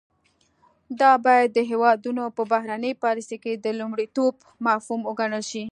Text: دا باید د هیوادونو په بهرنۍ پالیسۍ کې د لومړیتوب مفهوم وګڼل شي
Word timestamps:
دا 1.01 1.11
باید 1.25 1.49
د 1.53 1.59
هیوادونو 1.71 2.23
په 2.37 2.43
بهرنۍ 2.51 2.93
پالیسۍ 3.03 3.37
کې 3.43 3.53
د 3.55 3.67
لومړیتوب 3.79 4.33
مفهوم 4.67 5.01
وګڼل 5.09 5.43
شي 5.51 5.63